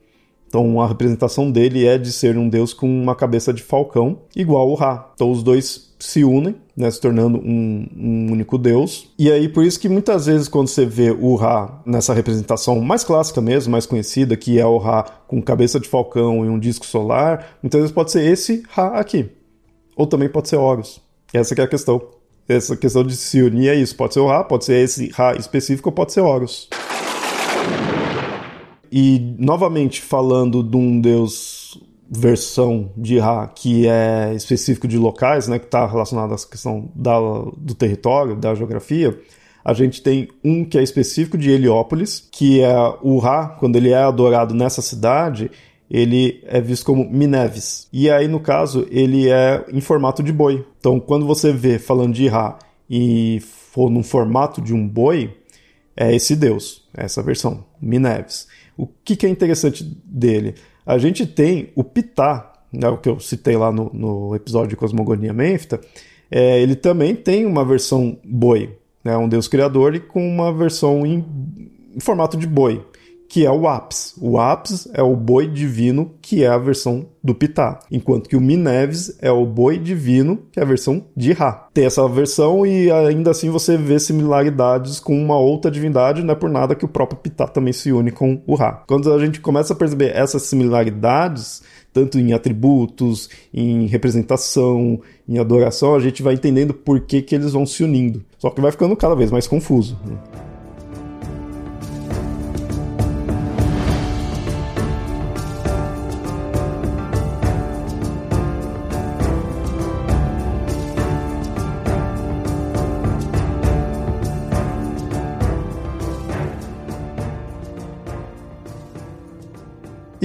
Então 0.47 0.81
a 0.81 0.87
representação 0.87 1.51
dele 1.51 1.85
é 1.85 1.99
de 1.99 2.13
ser 2.13 2.39
um 2.39 2.49
deus 2.49 2.73
com 2.73 2.87
uma 2.87 3.17
cabeça 3.17 3.53
de 3.53 3.63
falcão, 3.63 4.21
igual 4.37 4.71
o 4.71 4.75
Ra. 4.75 5.11
Então 5.15 5.33
os 5.33 5.43
dois 5.43 5.94
se 6.07 6.25
unem, 6.25 6.57
né, 6.77 6.91
se 6.91 7.01
tornando 7.01 7.39
um, 7.39 7.89
um, 7.97 8.33
único 8.33 8.59
deus. 8.59 9.09
E 9.19 9.31
aí 9.31 9.49
por 9.49 9.65
isso 9.65 9.81
que 9.81 9.89
muitas 9.89 10.27
vezes 10.27 10.49
quando 10.49 10.69
você 10.69 10.85
vê 10.85 11.11
o 11.11 11.35
Ra 11.35 11.83
nessa 11.87 12.13
representação 12.13 12.81
mais 12.81 13.03
clássica 13.03 13.41
mesmo, 13.41 13.73
mais 13.73 13.87
conhecida, 13.87 14.37
que 14.37 14.59
é 14.59 14.67
o 14.67 14.79
Ra 14.79 15.05
com 15.27 15.41
cabeça 15.41 15.81
de 15.81 15.89
falcão 15.89 16.45
e 16.45 16.49
um 16.49 16.59
disco 16.59 16.85
solar, 16.85 17.59
muitas 17.63 17.81
vezes 17.81 17.95
pode 17.95 18.11
ser 18.11 18.25
esse 18.25 18.63
Ra 18.69 18.99
aqui. 18.99 19.31
Ou 19.97 20.07
também 20.07 20.29
pode 20.29 20.49
ser 20.49 20.57
Horus. 20.57 21.01
Essa 21.33 21.55
é 21.55 21.63
a 21.63 21.69
questão. 21.69 22.03
Essa 22.49 22.77
questão 22.77 23.03
de 23.03 23.17
se 23.17 23.41
unir 23.41 23.69
é 23.69 23.75
isso. 23.75 23.97
Pode 23.97 24.15
ser 24.15 24.21
o 24.21 24.27
Ra, 24.27 24.45
pode 24.45 24.65
ser 24.65 24.83
esse 24.83 25.09
Ra 25.11 25.35
específico 25.37 25.89
ou 25.89 25.93
pode 25.93 26.13
ser 26.13 26.21
Horus. 26.21 26.69
E, 28.93 29.35
novamente, 29.39 30.01
falando 30.03 30.63
de 30.63 30.77
um 30.77 31.01
deus 31.01 31.81
versão 32.11 32.93
de 32.97 33.19
Ra 33.19 33.47
que 33.49 33.87
é 33.89 34.33
específico 34.35 34.87
de 34.87 34.99
locais, 34.99 35.49
né, 35.49 35.59
que 35.59 35.65
está 35.65 35.87
relacionado 35.87 36.35
à 36.35 36.37
questão 36.37 36.91
da, 36.95 37.19
do 37.57 37.75
território, 37.75 38.37
da 38.37 38.55
geografia, 38.55 39.19
a 39.65 39.73
gente 39.73 40.03
tem 40.03 40.29
um 40.45 40.65
que 40.65 40.77
é 40.77 40.83
específico 40.83 41.39
de 41.39 41.51
Heliópolis, 41.51 42.29
que 42.31 42.61
é 42.61 42.77
o 43.03 43.19
Ra, 43.19 43.57
quando 43.59 43.77
ele 43.77 43.91
é 43.91 44.03
adorado 44.03 44.55
nessa 44.55 44.83
cidade, 44.83 45.51
ele 45.91 46.43
é 46.47 46.61
visto 46.61 46.85
como 46.85 47.09
Mineves. 47.09 47.89
E 47.91 48.11
aí, 48.11 48.29
no 48.29 48.41
caso, 48.41 48.87
ele 48.91 49.31
é 49.31 49.65
em 49.73 49.81
formato 49.81 50.23
de 50.23 50.33
boi. 50.33 50.67
Então, 50.79 51.01
quando 51.01 51.27
você 51.27 51.51
vê 51.51 51.79
falando 51.79 52.13
de 52.13 52.29
Ra 52.29 52.59
e 52.91 53.41
for 53.41 53.91
num 53.91 54.03
formato 54.03 54.61
de 54.61 54.75
um 54.75 54.87
boi, 54.87 55.35
é 55.97 56.15
esse 56.15 56.37
deus, 56.37 56.87
essa 56.93 57.23
versão, 57.23 57.65
Mineves. 57.81 58.47
O 58.77 58.87
que, 58.87 59.17
que 59.17 59.25
é 59.25 59.29
interessante 59.29 59.83
dele? 60.05 60.57
A 60.87 60.99
gente 60.99 61.27
tem 61.27 61.71
o 61.75 61.83
Pitá, 61.83 62.53
né, 62.73 62.89
o 62.89 62.99
que 62.99 63.09
eu 63.09 63.19
citei 63.21 63.57
lá 63.57 63.73
no, 63.73 63.91
no 63.93 64.35
episódio 64.35 64.69
de 64.69 64.77
Cosmogonia 64.77 65.33
Mênfita, 65.33 65.81
é, 66.31 66.61
ele 66.61 66.75
também 66.75 67.15
tem 67.15 67.47
uma 67.47 67.65
versão 67.65 68.19
boi, 68.25 68.77
né, 69.03 69.17
um 69.17 69.29
deus 69.29 69.49
criador, 69.49 69.95
e 69.95 70.01
com 70.01 70.27
uma 70.27 70.53
versão 70.53 71.07
em, 71.07 71.25
em 71.95 72.01
formato 72.01 72.37
de 72.37 72.47
boi 72.47 72.85
que 73.35 73.45
é 73.45 73.51
o 73.51 73.67
Apis. 73.67 74.15
O 74.21 74.39
Apis 74.39 74.87
é 74.95 75.03
o 75.03 75.17
boi 75.17 75.49
divino, 75.49 76.13
que 76.23 76.45
é 76.45 76.47
a 76.47 76.57
versão 76.57 77.07
do 77.21 77.35
Pitá, 77.35 77.81
enquanto 77.91 78.29
que 78.29 78.37
o 78.37 78.41
Mineves 78.41 79.19
é 79.21 79.29
o 79.29 79.45
boi 79.45 79.77
divino, 79.77 80.39
que 80.53 80.61
é 80.61 80.63
a 80.63 80.67
versão 80.67 81.07
de 81.17 81.33
Ra. 81.33 81.69
Tem 81.75 81.85
essa 81.85 82.07
versão 82.07 82.65
e 82.65 82.93
ainda 82.93 83.33
assim 83.33 83.51
você 83.51 83.77
vê 83.77 83.99
similaridades 83.99 85.01
com 85.01 85.21
uma 85.21 85.37
outra 85.37 85.69
divindade, 85.69 86.23
não 86.23 86.33
é 86.33 86.37
por 86.37 86.49
nada 86.49 86.77
que 86.77 86.85
o 86.85 86.89
próprio 86.89 87.19
Pitá 87.19 87.49
também 87.49 87.73
se 87.73 87.91
une 87.91 88.13
com 88.13 88.41
o 88.47 88.55
Ra. 88.55 88.85
Quando 88.87 89.13
a 89.13 89.19
gente 89.19 89.41
começa 89.41 89.73
a 89.73 89.77
perceber 89.77 90.15
essas 90.15 90.43
similaridades, 90.43 91.61
tanto 91.93 92.21
em 92.21 92.35
atributos, 92.35 93.29
em 93.53 93.87
representação, 93.87 95.01
em 95.29 95.41
adoração, 95.41 95.97
a 95.97 95.99
gente 95.99 96.23
vai 96.23 96.35
entendendo 96.35 96.73
por 96.73 97.01
que, 97.01 97.21
que 97.21 97.35
eles 97.35 97.53
vão 97.53 97.67
se 97.67 97.83
unindo. 97.83 98.25
Só 98.39 98.49
que 98.49 98.61
vai 98.61 98.71
ficando 98.71 98.95
cada 98.95 99.17
vez 99.17 99.33
mais 99.33 99.49
confuso. 99.49 99.99
Né? 100.07 100.54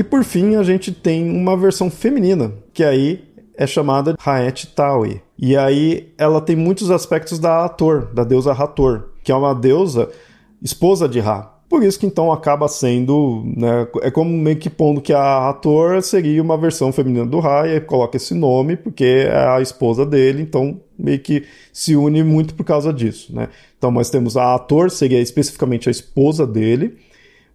Por 0.10 0.24
fim, 0.24 0.56
a 0.56 0.64
gente 0.64 0.92
tem 0.92 1.30
uma 1.30 1.56
versão 1.56 1.90
feminina, 1.90 2.52
que 2.74 2.84
aí 2.84 3.24
é 3.56 3.68
chamada 3.68 4.16
Haet 4.26 4.68
Taui. 4.68 5.22
E 5.38 5.56
aí 5.56 6.14
ela 6.18 6.40
tem 6.40 6.56
muitos 6.56 6.90
aspectos 6.90 7.40
da 7.40 7.66
Hathor, 7.66 8.08
da 8.14 8.24
deusa 8.24 8.54
Hathor, 8.54 9.10
que 9.24 9.32
é 9.32 9.36
uma 9.36 9.54
deusa 9.54 10.10
esposa 10.62 11.08
de 11.08 11.20
Ra. 11.20 11.60
Por 11.70 11.84
isso 11.84 12.00
que 12.00 12.06
então 12.06 12.32
acaba 12.32 12.68
sendo, 12.68 13.44
né, 13.46 13.88
é 14.02 14.10
como 14.10 14.32
meio 14.32 14.58
que 14.58 14.72
pondo 14.72 15.00
que 15.00 15.14
a 15.14 15.50
Hathor 15.50 16.02
seria 16.02 16.42
uma 16.42 16.58
versão 16.58 16.92
feminina 16.92 17.26
do 17.26 17.40
Ra 17.40 17.68
e 17.68 17.80
coloca 17.80 18.18
esse 18.18 18.34
nome 18.34 18.76
porque 18.76 19.28
é 19.30 19.48
a 19.48 19.62
esposa 19.62 20.04
dele, 20.04 20.42
então 20.42 20.82
meio 20.98 21.20
que 21.20 21.44
se 21.72 21.96
une 21.96 22.24
muito 22.24 22.56
por 22.56 22.64
causa 22.64 22.92
disso, 22.92 23.36
né? 23.36 23.50
Então 23.78 23.92
nós 23.92 24.10
temos 24.10 24.36
a 24.36 24.56
Hathor, 24.56 24.90
seria 24.90 25.22
especificamente 25.22 25.88
a 25.88 25.92
esposa 25.92 26.48
dele, 26.48 26.98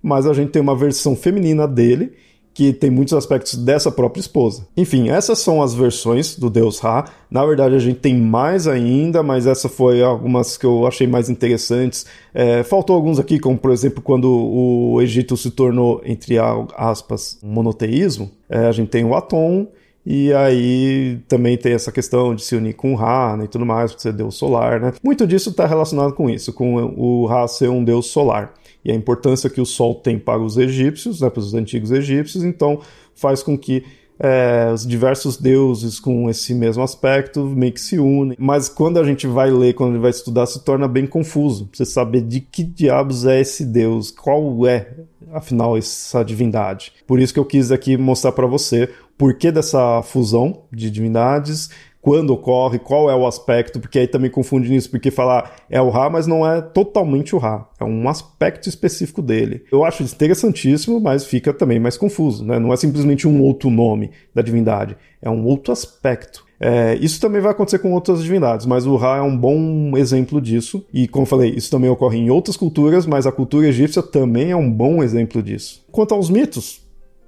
mas 0.01 0.27
a 0.27 0.33
gente 0.33 0.51
tem 0.53 0.63
uma 0.63 0.77
versão 0.77 1.17
feminina 1.17 1.67
dele 1.67 2.13
que 2.55 2.73
tem 2.73 2.89
muitos 2.89 3.13
aspectos 3.13 3.57
dessa 3.57 3.91
própria 3.91 4.21
esposa. 4.21 4.65
Enfim, 4.77 5.11
essas 5.11 5.41
são 5.41 5.61
as 5.61 5.75
versões 5.75 6.39
do 6.39 6.49
deus 6.49 6.79
Ra. 6.79 7.07
Na 7.29 7.45
verdade, 7.45 7.75
a 7.75 7.81
gente 7.81 7.99
tem 7.99 8.17
mais 8.17 8.69
ainda, 8.69 9.25
mas 9.25 9.45
essa 9.45 9.69
foi 9.69 10.01
algumas 10.01 10.57
que 10.57 10.65
eu 10.65 10.87
achei 10.87 11.09
mais 11.09 11.29
interessantes. 11.29 12.07
É, 12.33 12.63
faltou 12.63 12.95
alguns 12.95 13.19
aqui, 13.19 13.41
como 13.41 13.59
por 13.59 13.73
exemplo, 13.73 14.01
quando 14.01 14.31
o 14.31 15.03
Egito 15.03 15.37
se 15.37 15.51
tornou, 15.51 16.01
entre 16.05 16.37
aspas, 16.77 17.39
um 17.43 17.49
monoteísmo. 17.49 18.31
É, 18.49 18.67
a 18.67 18.73
gente 18.73 18.89
tem 18.89 19.05
o 19.05 19.17
Atom, 19.17 19.67
e 20.07 20.33
aí 20.33 21.19
também 21.27 21.57
tem 21.57 21.73
essa 21.73 21.91
questão 21.91 22.35
de 22.37 22.45
se 22.45 22.55
unir 22.55 22.75
com 22.75 22.93
o 22.93 22.97
Ra 22.97 23.37
né, 23.37 23.47
e 23.47 23.49
tudo 23.49 23.67
mais, 23.67 23.91
porque 23.91 24.03
ser 24.03 24.13
deus 24.13 24.37
solar, 24.37 24.79
né? 24.79 24.93
Muito 25.03 25.27
disso 25.27 25.51
está 25.51 25.67
relacionado 25.67 26.13
com 26.13 26.31
isso, 26.31 26.53
com 26.53 26.75
o 26.97 27.27
Ra 27.27 27.49
ser 27.49 27.71
um 27.71 27.83
deus 27.83 28.07
solar 28.07 28.53
e 28.85 28.93
a 28.93 28.95
importância 28.95 29.49
que 29.49 29.61
o 29.61 29.67
Sol 29.67 29.95
tem 29.95 30.19
para 30.19 30.41
os 30.41 30.57
egípcios, 30.57 31.21
né, 31.21 31.31
para 31.31 31.41
os 31.41 31.55
antigos 31.55 31.91
egípcios, 31.91 32.45
então 32.45 32.81
faz 33.15 33.43
com 33.43 33.57
que 33.57 33.85
é, 34.19 34.71
os 34.73 34.87
diversos 34.87 35.37
deuses 35.37 35.99
com 35.99 36.29
esse 36.31 36.55
mesmo 36.55 36.83
aspecto 36.83 37.45
meio 37.45 37.73
que 37.73 37.81
se 37.81 37.99
unem. 37.99 38.37
Mas 38.39 38.69
quando 38.69 38.99
a 38.99 39.05
gente 39.05 39.27
vai 39.27 39.51
ler, 39.51 39.75
quando 39.75 39.91
a 39.91 39.93
gente 39.95 40.03
vai 40.03 40.11
estudar, 40.11 40.47
se 40.47 40.63
torna 40.65 40.87
bem 40.87 41.07
confuso. 41.07 41.69
Você 41.73 41.85
saber 41.85 42.23
de 42.23 42.41
que 42.41 42.63
diabos 42.63 43.27
é 43.27 43.41
esse 43.41 43.65
deus, 43.65 44.11
qual 44.11 44.67
é, 44.67 44.89
afinal, 45.33 45.77
essa 45.77 46.23
divindade. 46.23 46.93
Por 47.07 47.19
isso 47.19 47.33
que 47.33 47.41
eu 47.41 47.45
quis 47.45 47.73
aqui 47.73 47.97
mostrar 47.97 48.33
para 48.33 48.47
você 48.47 48.85
o 48.85 49.17
porquê 49.19 49.51
dessa 49.51 50.03
fusão 50.03 50.63
de 50.73 50.91
divindades, 50.91 51.71
quando 52.05 52.35
ocorre, 52.35 52.79
qual 52.79 53.09
é 53.09 53.17
o 53.17 53.27
aspecto, 53.27 53.81
porque 53.81 53.99
aí 53.99 54.07
também 54.07 54.31
confunde 54.31 54.69
nisso, 54.69 54.91
porque 54.91 55.11
falar 55.11 55.57
é 55.71 55.81
o 55.81 55.89
Ra, 55.89 56.11
mas 56.11 56.27
não 56.27 56.47
é 56.47 56.61
totalmente 56.61 57.35
o 57.35 57.39
Ra, 57.39 57.67
é 57.81 57.85
um 57.85 58.07
aspecto 58.11 58.69
específico 58.69 59.23
dele. 59.23 59.65
Eu 59.73 59.87
acho 59.87 60.03
interessantíssimo, 60.03 61.01
mas 61.01 61.25
fica 61.25 61.51
também 61.55 61.81
mais 61.81 61.97
confuso, 61.97 62.45
né? 62.45 62.59
Não 62.59 62.75
é 62.75 62.77
simplesmente 62.77 63.27
um 63.27 63.41
outro 63.41 63.71
nome 63.71 64.11
da 64.35 64.43
divindade, 64.43 64.99
é 65.23 65.31
um 65.31 65.47
outro 65.47 65.73
aspecto. 65.73 66.45
É, 66.61 66.95
isso 67.01 67.19
também 67.19 67.41
vai 67.41 67.53
acontecer 67.53 67.79
com 67.79 67.93
outras 67.93 68.23
divindades, 68.23 68.67
mas 68.67 68.85
o 68.85 68.97
Ra 68.97 69.17
é 69.17 69.23
um 69.23 69.35
bom 69.35 69.97
exemplo 69.97 70.43
disso. 70.43 70.85
E 70.93 71.09
como 71.09 71.23
eu 71.23 71.29
falei, 71.29 71.55
isso 71.57 71.71
também 71.71 71.89
ocorre 71.89 72.19
em 72.19 72.29
outras 72.29 72.57
culturas, 72.57 73.07
mas 73.07 73.27
a 73.27 73.33
cultura 73.33 73.67
egípcia 73.67 74.03
também 74.03 74.51
é 74.51 74.57
um 74.57 74.71
bom 74.71 75.03
exemplo 75.03 75.43
disso. 75.43 75.83
Quanto 75.91 76.13
aos 76.13 76.29
mitos, 76.29 76.84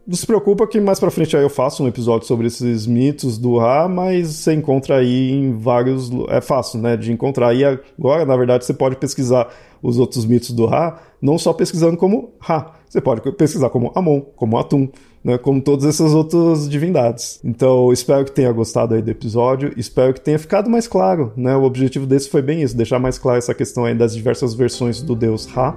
não 0.06 0.14
se 0.14 0.26
preocupa 0.26 0.66
que 0.66 0.80
mais 0.80 1.00
pra 1.00 1.10
frente 1.10 1.36
aí 1.36 1.42
eu 1.42 1.50
faço 1.50 1.82
um 1.82 1.88
episódio 1.88 2.26
sobre 2.26 2.46
esses 2.46 2.86
mitos 2.86 3.36
do 3.36 3.58
Ra, 3.58 3.88
mas 3.88 4.28
você 4.28 4.52
encontra 4.52 4.98
aí 4.98 5.32
em 5.32 5.58
vários. 5.58 6.10
É 6.28 6.40
fácil, 6.40 6.80
né? 6.80 6.96
De 6.96 7.12
encontrar. 7.12 7.52
E 7.54 7.64
agora, 7.64 8.25
na 8.25 8.36
verdade, 8.36 8.64
você 8.64 8.72
pode 8.72 8.96
pesquisar 8.96 9.48
os 9.82 9.98
outros 9.98 10.25
mitos 10.25 10.50
do 10.52 10.64
Ra, 10.64 11.00
não 11.20 11.36
só 11.36 11.52
pesquisando 11.52 11.96
como 11.96 12.30
Ra. 12.38 12.72
Você 12.88 13.00
pode 13.00 13.20
pesquisar 13.32 13.68
como 13.68 13.90
Amon, 13.96 14.20
como 14.36 14.56
Atum, 14.56 14.88
né? 15.25 15.36
Como 15.38 15.60
todas 15.60 15.84
essas 15.84 16.14
outras 16.14 16.68
divindades. 16.68 17.40
Então, 17.42 17.92
espero 17.92 18.25
que 18.25 18.30
tenha 18.30 18.52
gostado 18.52 18.94
aí 18.94 19.02
do 19.02 19.10
episódio. 19.10 19.72
Espero 19.76 20.14
que 20.14 20.20
tenha 20.20 20.38
ficado 20.38 20.70
mais 20.70 20.86
claro, 20.86 21.32
né? 21.36 21.56
O 21.56 21.64
objetivo 21.64 22.06
desse 22.06 22.30
foi 22.30 22.42
bem 22.42 22.62
isso, 22.62 22.76
deixar 22.76 23.00
mais 23.00 23.18
claro 23.18 23.38
essa 23.38 23.54
questão 23.54 23.84
aí 23.84 23.94
das 23.94 24.14
diversas 24.14 24.54
versões 24.54 25.02
do 25.02 25.16
deus 25.16 25.46
Ra 25.46 25.76